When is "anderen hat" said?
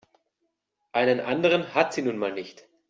1.19-1.93